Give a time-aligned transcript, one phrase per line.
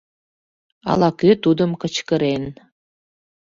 [0.91, 2.43] —ала-кӧ тудым кычкырен.